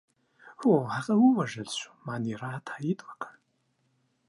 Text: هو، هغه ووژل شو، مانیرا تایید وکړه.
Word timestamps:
هو، 0.59 0.73
هغه 0.95 1.13
ووژل 1.19 1.69
شو، 1.79 1.91
مانیرا 2.05 2.53
تایید 2.67 2.99
وکړه. 3.03 3.35